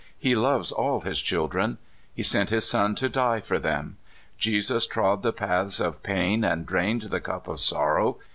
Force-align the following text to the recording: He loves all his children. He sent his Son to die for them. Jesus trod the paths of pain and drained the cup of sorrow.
He 0.17 0.33
loves 0.33 0.71
all 0.71 1.01
his 1.01 1.21
children. 1.21 1.77
He 2.11 2.23
sent 2.23 2.49
his 2.49 2.67
Son 2.67 2.95
to 2.95 3.07
die 3.07 3.39
for 3.39 3.59
them. 3.59 3.97
Jesus 4.35 4.87
trod 4.87 5.21
the 5.21 5.31
paths 5.31 5.79
of 5.79 6.01
pain 6.01 6.43
and 6.43 6.65
drained 6.65 7.03
the 7.03 7.21
cup 7.21 7.47
of 7.47 7.59
sorrow. 7.59 8.17